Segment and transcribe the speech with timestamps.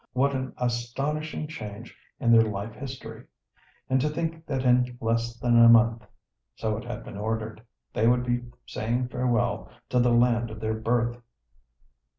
[0.13, 3.25] What an astonishing change in their life history!
[3.87, 8.45] And to think that in less than a month—so it had been ordered—they would be
[8.65, 11.21] saying farewell to the land of their birth!